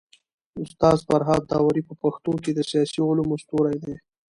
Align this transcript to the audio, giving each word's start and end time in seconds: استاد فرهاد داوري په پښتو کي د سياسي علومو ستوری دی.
استاد 0.63 0.97
فرهاد 1.07 1.41
داوري 1.51 1.81
په 1.85 1.93
پښتو 2.01 2.31
کي 2.43 2.51
د 2.53 2.59
سياسي 2.69 2.99
علومو 3.09 3.35
ستوری 3.43 3.77
دی. 3.83 3.95